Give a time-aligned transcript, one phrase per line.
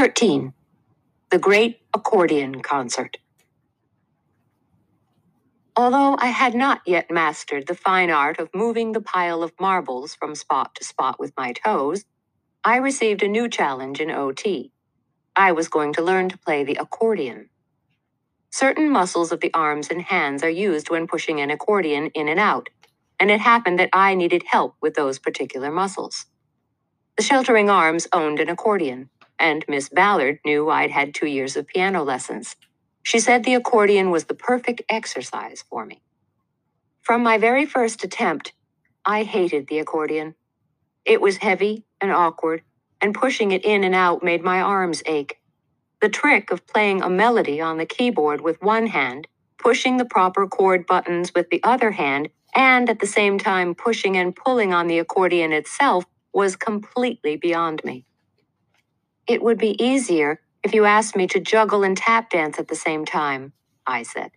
[0.00, 0.54] 13.
[1.28, 3.18] The Great Accordion Concert.
[5.76, 10.14] Although I had not yet mastered the fine art of moving the pile of marbles
[10.14, 12.06] from spot to spot with my toes,
[12.64, 14.72] I received a new challenge in OT.
[15.36, 17.50] I was going to learn to play the accordion.
[18.50, 22.40] Certain muscles of the arms and hands are used when pushing an accordion in and
[22.40, 22.70] out,
[23.18, 26.24] and it happened that I needed help with those particular muscles.
[27.18, 31.66] The sheltering arms owned an accordion, and Miss Ballard knew I'd had two years of
[31.66, 32.56] piano lessons.
[33.02, 36.02] She said the accordion was the perfect exercise for me.
[37.02, 38.52] From my very first attempt,
[39.04, 40.34] I hated the accordion.
[41.04, 42.62] It was heavy and awkward,
[43.00, 45.40] and pushing it in and out made my arms ache.
[46.02, 49.26] The trick of playing a melody on the keyboard with one hand,
[49.58, 54.16] pushing the proper chord buttons with the other hand, and at the same time pushing
[54.16, 58.04] and pulling on the accordion itself was completely beyond me.
[59.26, 62.76] It would be easier if you asked me to juggle and tap dance at the
[62.76, 63.52] same time,
[63.86, 64.32] I said.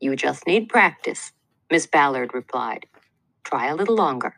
[0.00, 1.32] You just need practice,
[1.70, 2.86] Miss Ballard replied.
[3.44, 4.36] Try a little longer.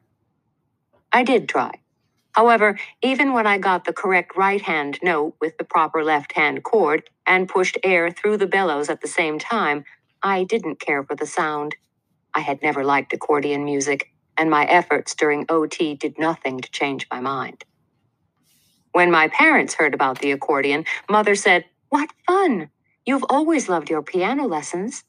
[1.12, 1.72] I did try.
[2.32, 6.62] However, even when I got the correct right hand note with the proper left hand
[6.62, 9.84] chord and pushed air through the bellows at the same time,
[10.22, 11.76] I didn't care for the sound.
[12.34, 17.06] I had never liked accordion music, and my efforts during OT did nothing to change
[17.10, 17.64] my mind.
[18.92, 22.70] When my parents heard about the accordion, Mother said, What fun!
[23.06, 25.04] You've always loved your piano lessons.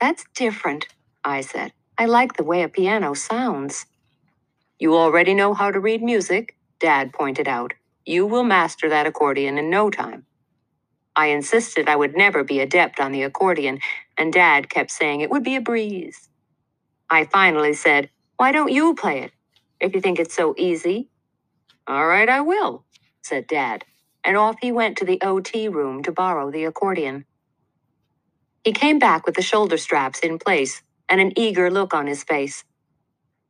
[0.00, 0.88] That's different,
[1.24, 1.72] I said.
[1.98, 3.86] I like the way a piano sounds.
[4.78, 7.74] You already know how to read music, Dad pointed out.
[8.06, 10.26] You will master that accordion in no time.
[11.16, 13.80] I insisted I would never be adept on the accordion,
[14.18, 16.28] and Dad kept saying it would be a breeze.
[17.10, 19.32] I finally said, Why don't you play it?
[19.80, 21.10] If you think it's so easy.
[21.86, 22.84] All right, I will,
[23.22, 23.84] said Dad,
[24.24, 27.26] and off he went to the OT room to borrow the accordion.
[28.64, 32.24] He came back with the shoulder straps in place and an eager look on his
[32.24, 32.64] face.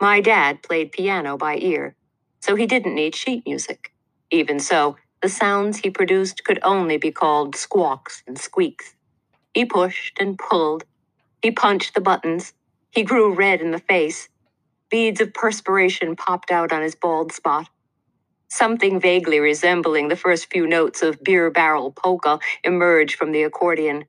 [0.00, 1.97] My dad played piano by ear,
[2.41, 3.92] so he didn't need sheet music.
[4.31, 8.94] Even so, the sounds he produced could only be called squawks and squeaks.
[9.54, 10.84] He pushed and pulled.
[11.42, 12.54] He punched the buttons.
[12.92, 14.28] He grew red in the face.
[14.91, 17.69] Beads of perspiration popped out on his bald spot.
[18.50, 24.06] Something vaguely resembling the first few notes of beer barrel polka emerged from the accordion,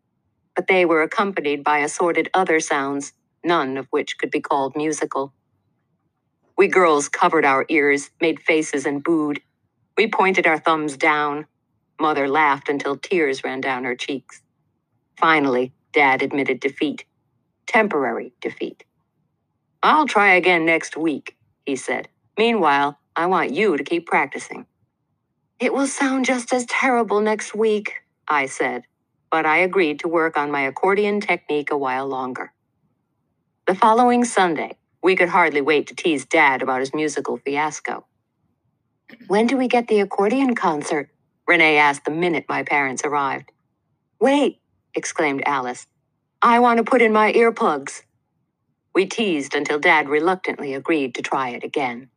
[0.56, 3.14] but they were accompanied by assorted other sounds,
[3.44, 5.34] none of which could be called musical.
[6.58, 9.42] We girls covered our ears, made faces, and booed.
[9.98, 11.48] We pointed our thumbs down.
[12.00, 14.42] Mother laughed until tears ran down her cheeks.
[15.18, 17.06] Finally, Dad admitted defeat.
[17.68, 18.86] Temporary defeat.
[19.84, 22.10] I'll try again next week, he said.
[22.38, 24.66] Meanwhile, I want you to keep practicing.
[25.60, 27.94] It will sound just as terrible next week,
[28.28, 28.84] I said,
[29.30, 32.54] but I agreed to work on my accordion technique a while longer.
[33.68, 38.06] The following Sunday, we could hardly wait to tease Dad about his musical fiasco.
[39.28, 41.10] When do we get the accordion concert?
[41.48, 43.52] Renee asked the minute my parents arrived.
[44.20, 44.62] Wait,
[44.96, 45.88] exclaimed Alice.
[46.42, 48.04] I want to put in my earplugs.
[48.96, 52.10] We teased until Dad reluctantly agreed to try it again.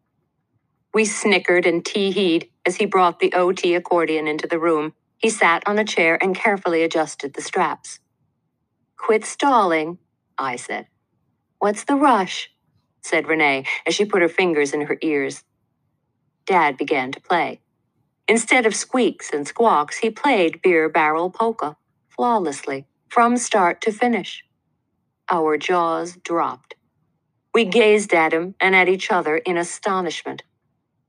[0.94, 4.94] We snickered and tee-heed as he brought the OT accordion into the room.
[5.18, 7.98] He sat on a chair and carefully adjusted the straps.
[8.96, 9.98] Quit stalling,
[10.38, 10.86] I said.
[11.58, 12.50] What's the rush?
[13.02, 15.44] said Renee as she put her fingers in her ears.
[16.46, 17.60] Dad began to play.
[18.28, 21.76] Instead of squeaks and squawks, he played beer barrel polka,
[22.08, 24.44] flawlessly, from start to finish.
[25.30, 26.74] Our jaws dropped.
[27.52, 30.42] We gazed at him and at each other in astonishment.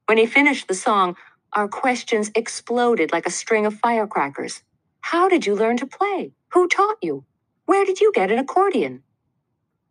[0.07, 1.15] When he finished the song,
[1.53, 4.63] our questions exploded like a string of firecrackers.
[5.01, 6.33] How did you learn to play?
[6.53, 7.25] Who taught you?
[7.65, 9.03] Where did you get an accordion?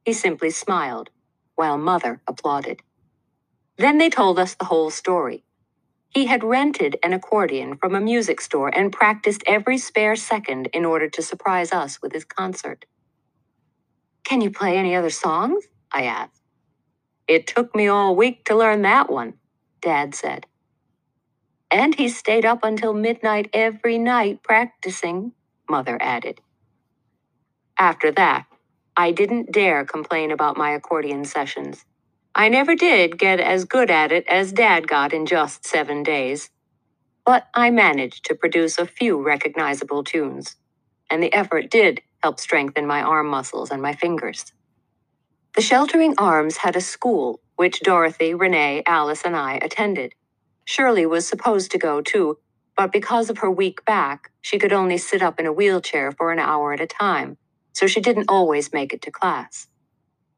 [0.04, 1.10] He simply smiled
[1.56, 2.80] while Mother applauded.
[3.78, 5.44] Then they told us the whole story.
[6.10, 10.84] He had rented an accordion from a music store and practiced every spare second in
[10.84, 12.86] order to surprise us with his concert.
[14.24, 15.64] Can you play any other songs?
[15.92, 16.42] I asked.
[17.28, 19.34] It took me all week to learn that one,
[19.84, 20.46] Dad said.
[21.70, 25.32] And he stayed up until midnight every night practicing,
[25.70, 26.40] Mother added.
[27.78, 28.46] After that,
[28.96, 31.84] I didn't dare complain about my accordion sessions.
[32.34, 36.50] I never did get as good at it as Dad got in just seven days.
[37.26, 40.56] But I managed to produce a few recognizable tunes,
[41.10, 44.52] and the effort did help strengthen my arm muscles and my fingers.
[45.56, 50.14] The Sheltering Arms had a school which Dorothy, Renee, Alice, and I attended.
[50.64, 52.38] Shirley was supposed to go too,
[52.76, 56.32] but because of her weak back, she could only sit up in a wheelchair for
[56.32, 57.36] an hour at a time,
[57.74, 59.68] so she didn't always make it to class.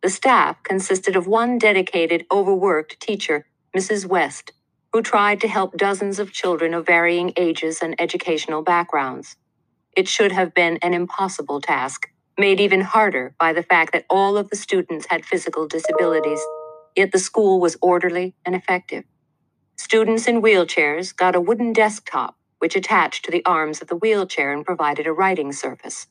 [0.03, 3.47] The staff consisted of one dedicated, overworked teacher,
[3.77, 4.07] Mrs.
[4.07, 4.53] West,
[4.93, 9.37] who tried to help dozens of children of varying ages and educational backgrounds.
[9.97, 14.37] It should have been an impossible task, made even harder by the fact that all
[14.37, 16.41] of the students had physical disabilities,
[16.97, 19.05] yet the school was orderly and effective.
[19.77, 24.53] Students in wheelchairs got a wooden desktop which attached to the arms of the wheelchair
[24.53, 26.09] and provided a writing surface.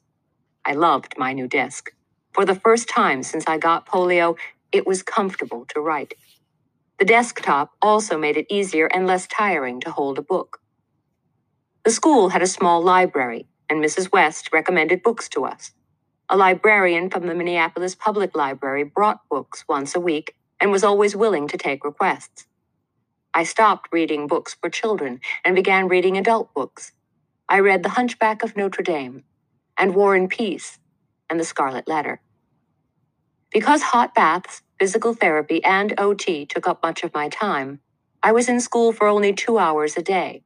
[0.66, 1.92] I loved my new desk.
[2.34, 4.38] For the first time since I got polio,
[4.72, 6.16] it was comfortable to write.
[7.00, 10.60] The desktop also made it easier and less tiring to hold a book.
[11.86, 14.12] The school had a small library, and Mrs.
[14.12, 15.72] West recommended books to us.
[16.28, 21.16] A librarian from the Minneapolis Public Library brought books once a week and was always
[21.16, 22.48] willing to take requests.
[23.32, 26.94] I stopped reading books for children and began reading adult books.
[27.48, 29.24] I read The Hunchback of Notre Dame
[29.78, 30.80] and War and Peace
[31.30, 32.22] and The Scarlet Letter.
[33.52, 37.82] Because hot baths, physical therapy, and OT took up much of my time,
[38.24, 40.44] I was in school for only two hours a day.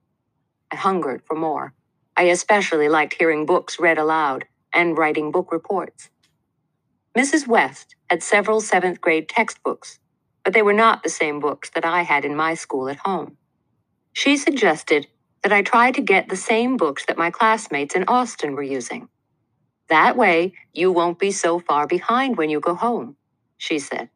[0.72, 1.74] I hungered for more.
[2.18, 6.10] I especially liked hearing books read aloud and writing book reports.
[7.18, 7.48] Mrs.
[7.48, 10.00] West had several seventh grade textbooks
[10.44, 13.38] but they were not the same books that I had in my school at home.
[14.14, 15.08] She suggested
[15.44, 19.10] that I try to get the same books that my classmates in Austin were using.
[19.90, 23.18] That way, you won't be so far behind when you go home,
[23.58, 24.10] she said.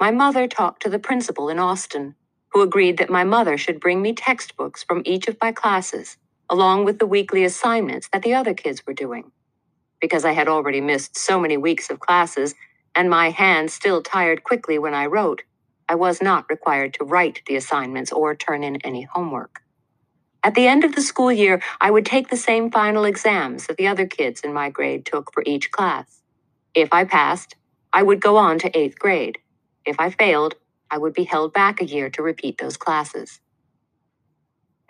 [0.00, 2.16] My mother talked to the principal in Austin,
[2.52, 6.18] who agreed that my mother should bring me textbooks from each of my classes,
[6.50, 9.32] along with the weekly assignments that the other kids were doing.
[10.00, 12.54] Because I had already missed so many weeks of classes,
[12.94, 15.42] and my hand still tired quickly when I wrote,
[15.88, 19.62] I was not required to write the assignments or turn in any homework.
[20.42, 23.76] At the end of the school year, I would take the same final exams that
[23.76, 26.22] the other kids in my grade took for each class.
[26.74, 27.56] If I passed,
[27.92, 29.38] I would go on to eighth grade.
[29.86, 30.54] If I failed,
[30.90, 33.40] I would be held back a year to repeat those classes.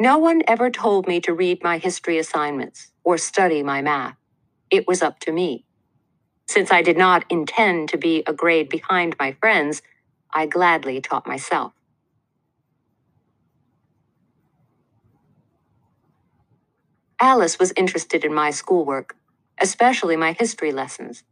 [0.01, 4.17] No one ever told me to read my history assignments or study my math.
[4.71, 5.67] It was up to me.
[6.49, 9.83] Since I did not intend to be a grade behind my friends,
[10.35, 11.73] I gladly taught myself.
[17.21, 19.17] Alice was interested in my schoolwork,
[19.61, 21.25] especially my history lessons.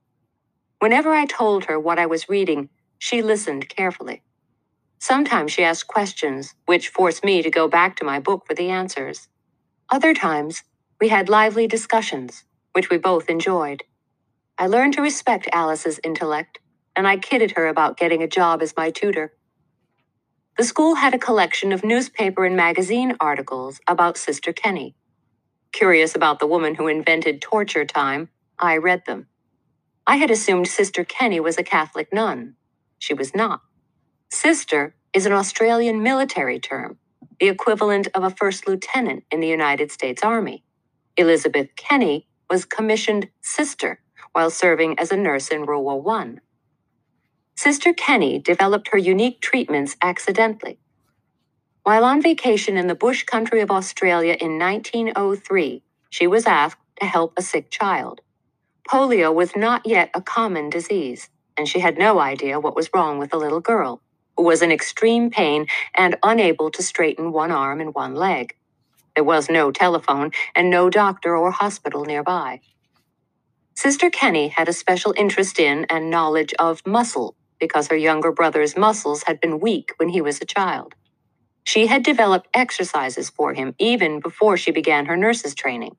[0.81, 4.23] Whenever I told her what I was reading, she listened carefully.
[5.01, 8.71] Sometimes she asked questions, which forced me to go back to my book for the
[8.71, 9.29] answers.
[9.91, 10.65] Other times,
[11.01, 12.45] we had lively discussions,
[12.79, 13.83] which we both enjoyed.
[14.57, 16.61] I learned to respect Alice's intellect,
[16.95, 19.33] and I kidded her about getting a job as my tutor.
[20.57, 24.95] The school had a collection of newspaper and magazine articles about Sister Kenny.
[25.73, 28.29] Curious about the woman who invented torture time,
[28.61, 29.27] I read them.
[30.07, 32.55] I had assumed Sister Kenny was a Catholic nun.
[33.01, 33.63] She was not.
[34.31, 36.99] Sister is an Australian military term,
[37.41, 40.63] the equivalent of a first lieutenant in the United States Army.
[41.17, 44.01] Elizabeth Kenny was commissioned sister
[44.33, 46.37] while serving as a nurse in World War I.
[47.57, 50.79] Sister Kenny developed her unique treatments accidentally.
[51.85, 57.07] While on vacation in the bush country of Australia in 1903, she was asked to
[57.07, 58.21] help a sick child.
[58.89, 63.19] Polio was not yet a common disease, and she had no idea what was wrong
[63.19, 64.03] with the little girl,
[64.37, 68.57] who was in extreme pain and unable to straighten one arm and one leg.
[69.19, 72.61] There was no telephone and no doctor or hospital nearby.
[73.77, 78.77] Sister Kenny had a special interest in and knowledge of muscle because her younger brother's
[78.77, 80.95] muscles had been weak when he was a child.
[81.65, 85.97] She had developed exercises for him even before she began her nurse's training.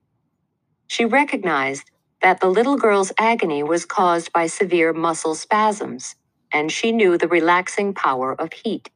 [0.87, 6.15] She recognized that the little girl's agony was caused by severe muscle spasms,
[6.53, 8.89] and she knew the relaxing power of heat.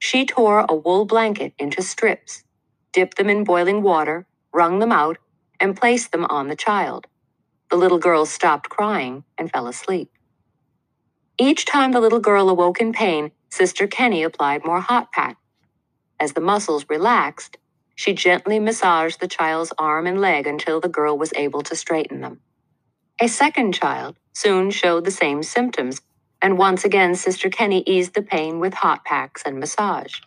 [0.00, 2.44] She tore a wool blanket into strips,
[2.96, 5.18] dipped them in boiling water, wrung them out,
[5.60, 7.06] and placed them on the child.
[7.70, 10.10] The little girl stopped crying and fell asleep.
[11.38, 15.38] Each time the little girl awoke in pain, Sister Kenny applied more hot pack.
[16.20, 17.58] As the muscles relaxed,
[17.96, 22.22] she gently massaged the child's arm and leg until the girl was able to straighten
[22.22, 22.40] them.
[23.20, 26.02] A second child soon showed the same symptoms,
[26.42, 30.20] and once again Sister Kenny eased the pain with hot packs and massage.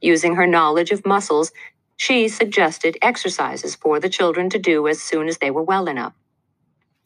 [0.00, 1.52] Using her knowledge of muscles,
[1.98, 6.14] she suggested exercises for the children to do as soon as they were well enough.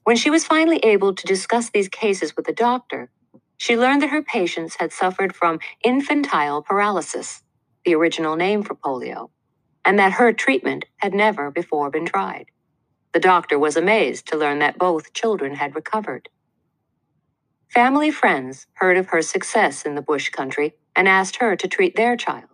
[0.04, 3.10] When she was finally able to discuss these cases with the doctor,
[3.58, 7.42] she learned that her patients had suffered from infantile paralysis,
[7.84, 9.30] the original name for polio.
[9.84, 12.46] and that her treatment had never before been tried.
[13.14, 16.28] The doctor was amazed to learn that both children had recovered.
[17.70, 21.96] Family friends heard of her success in the bush country and asked her to treat
[21.96, 22.51] their child.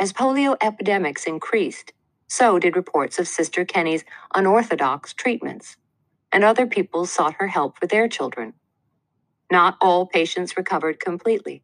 [0.00, 1.92] As polio epidemics increased,
[2.26, 4.02] so did reports of Sister Kenny's
[4.34, 5.76] unorthodox treatments,
[6.32, 8.54] and other people sought her help for their children.
[9.52, 11.62] Not all patients recovered completely,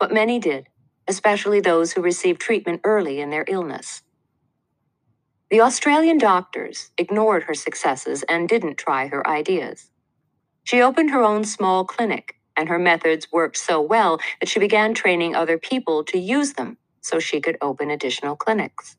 [0.00, 0.68] but many did,
[1.06, 4.00] especially those who received treatment early in their illness.
[5.50, 9.90] The Australian doctors ignored her successes and didn't try her ideas.
[10.64, 14.94] She opened her own small clinic, and her methods worked so well that she began
[14.94, 18.96] training other people to use them so she could open additional clinics.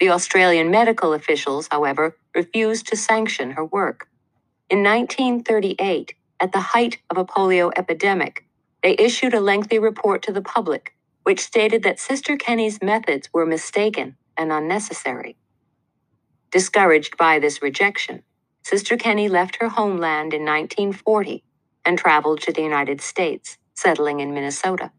[0.00, 4.08] The Australian medical officials, however, refused to sanction her work.
[4.68, 8.44] In 1938, at the height of a polio epidemic,
[8.82, 13.46] they issued a lengthy report to the public, which stated that Sister Kenny's methods were
[13.46, 15.36] mistaken and unnecessary.
[16.50, 18.22] Discouraged by this rejection,
[18.64, 21.44] Sister Kenny left her homeland in 1940
[21.84, 24.92] and traveled to the United States, settling in Minnesota.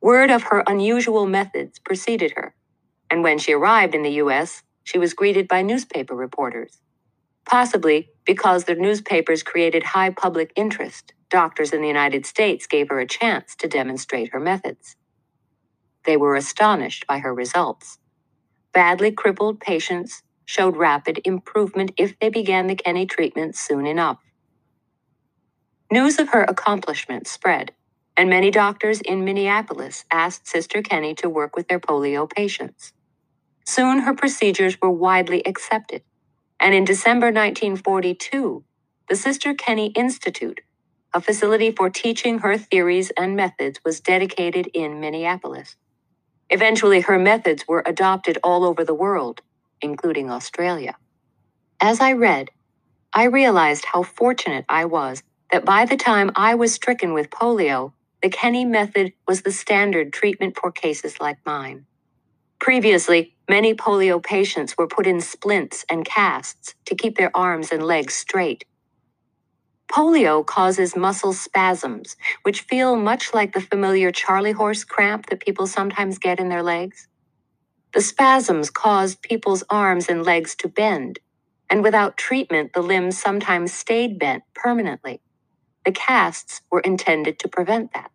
[0.00, 2.54] Word of her unusual methods preceded her
[3.10, 6.78] and when she arrived in the U.S., she was greeted by newspaper reporters.
[7.46, 13.00] Possibly because the newspapers created high public interest, doctors in the United States gave her
[13.00, 14.96] a chance to demonstrate her methods.
[16.06, 17.98] They were astonished by her results.
[18.74, 24.18] Badly crippled patients showed rapid improvement if they began the Kenny treatment soon enough.
[25.92, 27.72] News of her accomplishments spread,
[28.16, 32.92] and many doctors in Minneapolis asked Sister Kenny to work with their polio patients.
[33.66, 36.02] Soon her procedures were widely accepted,
[36.60, 38.64] and in December 1942,
[39.08, 40.60] the Sister Kenny Institute,
[41.14, 45.76] a facility for teaching her theories and methods, was dedicated in Minneapolis.
[46.50, 49.42] Eventually, her methods were adopted all over the world,
[49.82, 50.96] including Australia.
[51.80, 52.50] As I read,
[53.12, 57.92] I realized how fortunate I was that by the time I was stricken with polio,
[58.22, 61.86] the Kenny method was the standard treatment for cases like mine.
[62.60, 67.82] Previously, many polio patients were put in splints and casts to keep their arms and
[67.84, 68.64] legs straight.
[69.90, 75.66] Polio causes muscle spasms, which feel much like the familiar Charlie horse cramp that people
[75.66, 77.08] sometimes get in their legs.
[77.94, 81.20] The spasms cause people's arms and legs to bend,
[81.70, 85.20] and without treatment, the limbs sometimes stayed bent permanently.
[85.86, 88.12] The casts were intended to prevent that.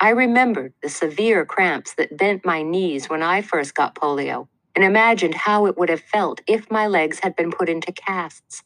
[0.00, 4.84] I remembered the severe cramps that bent my knees when I first got polio and
[4.84, 8.62] imagined how it would have felt if my legs had been put into casts.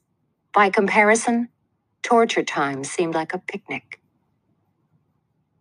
[0.54, 1.50] By comparison,
[2.02, 4.00] torture time seemed like a picnic.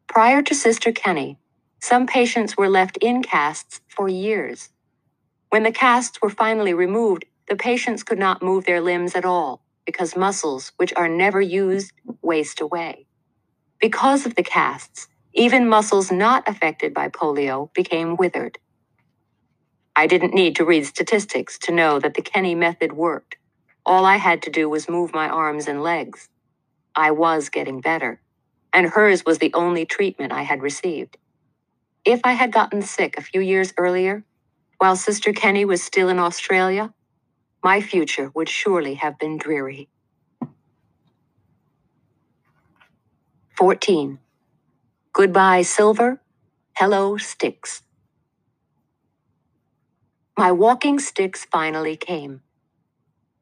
[0.08, 1.40] Prior to Sister Kenny,
[1.82, 4.70] some patients were left in casts for years.
[5.50, 9.64] When the casts were finally removed, the patients could not move their limbs at all
[9.86, 13.08] because muscles, which are never used, waste away.
[13.80, 18.60] Because of the casts, even muscles not affected by polio became withered.
[19.96, 23.38] I didn't need to read statistics to know that the Kenny method worked.
[23.86, 26.30] All I had to do was move my arms and legs.
[26.96, 28.22] I was getting better,
[28.74, 31.18] and hers was the only treatment I had received.
[32.06, 34.26] If I had gotten sick a few years earlier,
[34.80, 36.94] while Sister Kenny was still in Australia,
[37.64, 39.90] my future would surely have been dreary.
[43.58, 44.20] 14.
[45.14, 46.22] Goodbye, silver.
[46.78, 47.84] Hello, sticks.
[50.38, 52.42] My walking sticks finally came.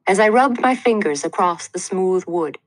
[0.07, 2.57] As I rubbed my fingers across the smooth wood,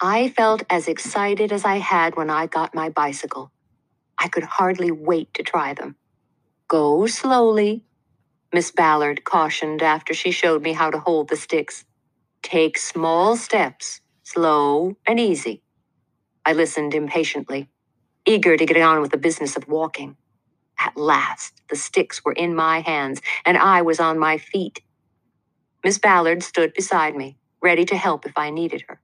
[0.00, 3.50] I felt as excited as I had when I got my bicycle.
[4.18, 5.96] I could hardly wait to try them.
[6.68, 7.84] Go slowly,
[8.52, 11.84] Miss Ballard cautioned after she showed me how to hold the sticks.
[12.42, 15.62] Take small steps, slow and easy.
[16.46, 17.68] I listened impatiently
[18.26, 20.16] eager to get on with the business of walking.
[20.78, 24.80] At last, the sticks were in my hands, and I was on my feet.
[25.84, 29.00] Miss Ballard stood beside me, ready to help if I needed her.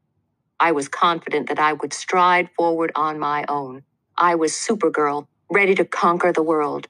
[0.61, 3.85] I was confident that I would stride forward on my own.
[4.17, 6.89] I was Supergirl, ready to conquer the world.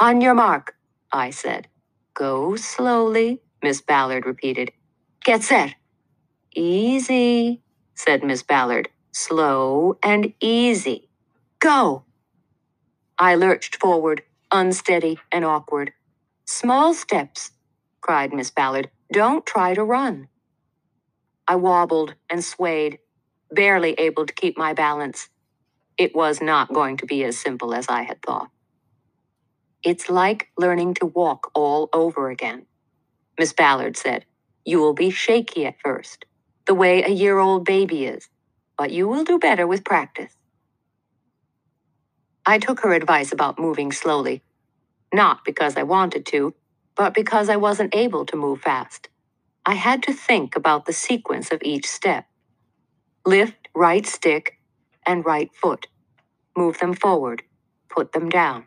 [0.00, 0.76] On your mark,
[1.12, 1.68] I said.
[2.14, 4.72] Go slowly, Miss Ballard repeated.
[5.24, 5.74] Get set.
[6.54, 7.62] Easy,
[7.94, 8.88] said Miss Ballard.
[9.12, 11.08] Slow and easy.
[11.60, 12.04] Go!
[13.18, 14.22] I lurched forward,
[14.52, 15.92] unsteady and awkward.
[16.44, 17.52] Small steps,
[18.00, 18.90] cried Miss Ballard.
[19.12, 20.28] Don't try to run.
[21.48, 22.98] I wobbled and swayed,
[23.50, 25.28] barely able to keep my balance.
[25.98, 28.50] It was not going to be as simple as I had thought.
[29.84, 32.66] It's like learning to walk all over again.
[33.38, 34.26] Miss Ballard said,
[34.64, 36.26] You will be shaky at first,
[36.66, 38.28] the way a year old baby is,
[38.78, 40.34] but you will do better with practice.
[42.46, 44.42] I took her advice about moving slowly,
[45.14, 46.54] not because I wanted to,
[46.96, 49.08] but because I wasn't able to move fast.
[49.66, 52.26] I had to think about the sequence of each step.
[53.26, 54.58] Lift right stick
[55.06, 55.88] and right foot.
[56.56, 57.44] Move them forward.
[57.90, 58.66] Put them down.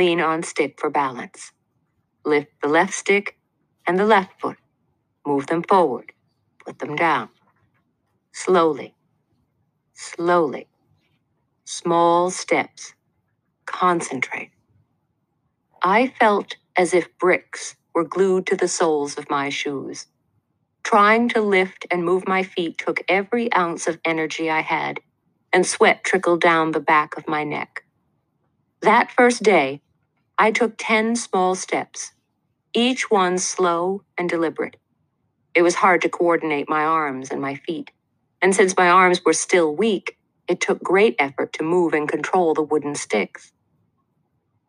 [0.00, 1.52] Lean on stick for balance.
[2.24, 3.36] Lift the left stick
[3.86, 4.56] and the left foot.
[5.26, 6.14] Move them forward.
[6.64, 7.28] Put them down.
[8.32, 8.94] Slowly.
[9.92, 10.68] Slowly.
[11.66, 12.94] Small steps.
[13.66, 14.52] Concentrate.
[15.82, 20.06] I felt as if bricks were glued to the soles of my shoes.
[20.82, 25.00] Trying to lift and move my feet took every ounce of energy I had,
[25.52, 27.84] and sweat trickled down the back of my neck.
[28.80, 29.82] That first day,
[30.40, 32.12] I took 10 small steps,
[32.72, 34.78] each one slow and deliberate.
[35.54, 37.90] It was hard to coordinate my arms and my feet,
[38.40, 40.16] and since my arms were still weak,
[40.48, 43.52] it took great effort to move and control the wooden sticks.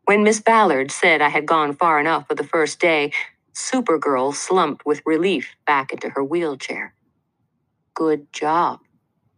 [0.03, 3.13] When Miss Ballard said I had gone far enough for the first day,
[3.53, 6.95] Supergirl slumped with relief back into her wheelchair.
[7.93, 8.81] Good job,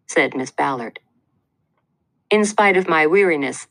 [0.08, 1.00] said Miss Ballard.
[2.32, 3.68] In spite of my weariness,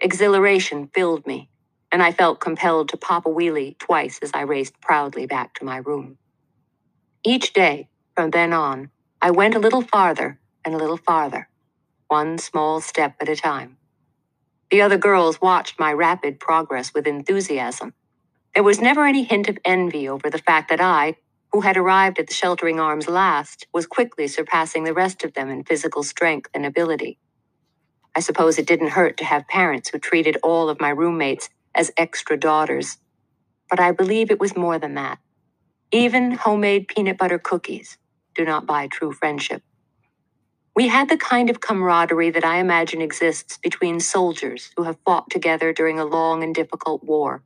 [0.00, 1.50] exhilaration filled me,
[1.92, 5.64] and I felt compelled to pop a wheelie twice as I raced proudly back to
[5.64, 6.18] my room.
[7.24, 8.90] Each day, from then on,
[9.22, 11.48] I went a little farther and a little farther,
[12.08, 13.78] one small step at a time.
[14.70, 17.94] The other girls watched my rapid progress with enthusiasm.
[18.54, 21.16] There was never any hint of envy over the fact that I,
[21.52, 25.50] who had arrived at the sheltering arms last, was quickly surpassing the rest of them
[25.50, 27.18] in physical strength and ability.
[28.16, 31.92] I suppose it didn't hurt to have parents who treated all of my roommates as
[31.96, 32.98] extra daughters.
[33.70, 35.18] But I believe it was more than that.
[35.92, 37.98] Even homemade peanut butter cookies
[38.34, 39.62] do not buy true friendship.
[40.76, 45.30] We had the kind of camaraderie that I imagine exists between soldiers who have fought
[45.30, 47.42] together during a long and difficult war.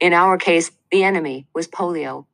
[0.00, 2.26] In our case, the enemy was polio.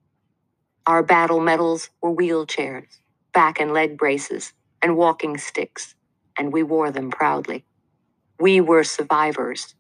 [0.87, 3.01] Our battle medals were wheelchairs,
[3.35, 5.95] back and leg braces, and walking sticks,
[6.39, 7.65] and we wore them proudly.
[8.41, 9.75] We were survivors.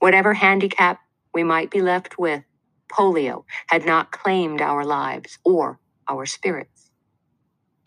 [0.00, 1.00] Whatever handicap
[1.34, 2.44] we might be left with,
[2.90, 6.90] polio had not claimed our lives or our spirits.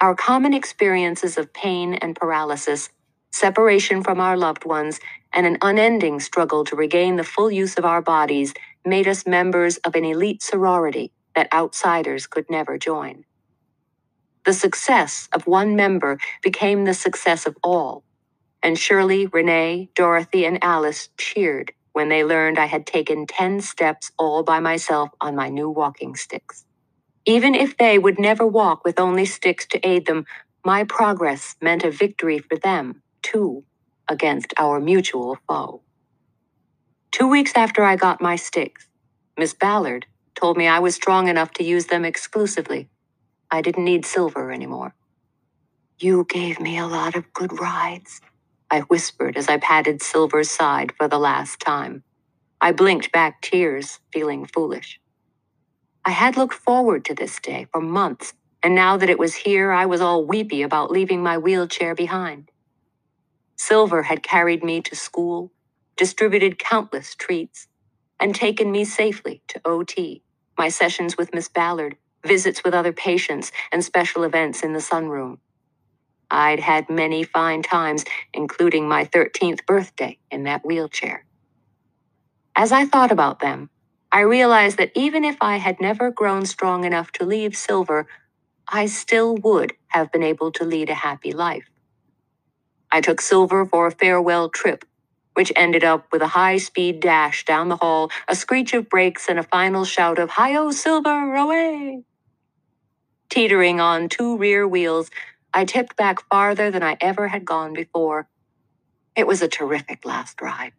[0.02, 2.92] Our common experiences of pain and paralysis,
[3.32, 5.00] separation from our loved ones,
[5.34, 8.54] and an unending struggle to regain the full use of our bodies
[8.86, 13.26] made us members of an elite sorority that outsiders could never join.
[14.46, 18.04] The success of one member became the success of all,
[18.64, 24.12] and Shirley, Renee, Dorothy, and Alice cheered when they learned I had taken 10 steps
[24.18, 26.66] all by myself on my new walking sticks.
[27.26, 30.26] Even if they would never walk with only sticks to aid them,
[30.66, 33.64] my progress meant a victory for them, too,
[34.08, 35.84] against our mutual foe.
[37.12, 38.88] Two weeks after I got my sticks,
[39.38, 42.90] Miss Ballard told me I was strong enough to use them exclusively.
[43.52, 44.96] I didn't need silver anymore.
[46.00, 48.22] You gave me a lot of good rides,
[48.72, 52.04] I whispered as I patted Silver's side for the last time.
[52.62, 55.00] I blinked back tears, feeling foolish.
[56.06, 59.72] I had looked forward to this day for months, and now that it was here,
[59.72, 62.52] I was all weepy about leaving my wheelchair behind.
[63.58, 65.52] Silver had carried me to school,
[65.98, 67.68] distributed countless treats,
[68.20, 70.24] and taken me safely to OT,
[70.58, 75.40] my sessions with Miss Ballard, visits with other patients, and special events in the sunroom.
[76.32, 81.26] I'd had many fine times, including my 13th birthday in that wheelchair.
[82.56, 83.70] As I thought about them,
[84.12, 88.08] I realized that even if I had never grown strong enough to leave Silver,
[88.68, 91.70] I still would have been able to lead a happy life.
[92.92, 94.86] I took Silver for a farewell trip,
[95.36, 99.28] which ended up with a high speed dash down the hall, a screech of brakes,
[99.30, 102.04] and a final shout of Hi-Yo Silver, away!
[103.30, 105.12] Teetering on two rear wheels,
[105.54, 108.28] I tipped back farther than I ever had gone before.
[109.16, 110.74] It was a terrific last ride.